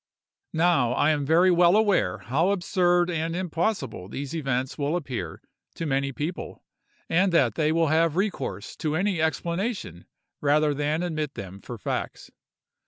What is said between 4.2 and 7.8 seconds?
events will appear to many people, and that they